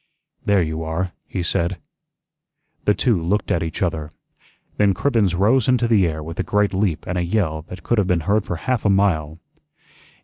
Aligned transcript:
"There 0.43 0.63
you 0.63 0.81
are," 0.81 1.11
he 1.27 1.43
said. 1.43 1.77
The 2.85 2.95
two 2.95 3.21
looked 3.21 3.51
at 3.51 3.61
each 3.61 3.83
other. 3.83 4.09
Then 4.77 4.95
Cribbens 4.95 5.35
rose 5.35 5.67
into 5.67 5.87
the 5.87 6.07
air 6.07 6.23
with 6.23 6.39
a 6.39 6.43
great 6.43 6.73
leap 6.73 7.05
and 7.05 7.19
a 7.19 7.23
yell 7.23 7.61
that 7.67 7.83
could 7.83 7.99
have 7.99 8.07
been 8.07 8.21
heard 8.21 8.43
for 8.43 8.55
half 8.55 8.83
a 8.83 8.89
mile. 8.89 9.37